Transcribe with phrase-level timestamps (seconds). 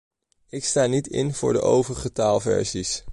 [0.49, 3.03] Ik sta niet in voor de overige taalversies.